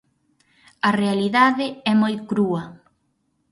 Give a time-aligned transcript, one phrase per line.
[0.87, 2.63] A realidade é moi crúa.